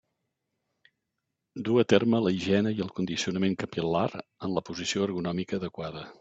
Du 1.67 1.77
a 1.81 1.85
terme 1.93 2.21
la 2.29 2.31
higiene 2.37 2.73
i 2.79 2.81
el 2.87 2.91
condicionament 3.01 3.57
capil·lar 3.65 4.09
en 4.23 4.57
la 4.59 4.67
posició 4.73 5.09
ergonòmica 5.11 5.63
adequada. 5.63 6.07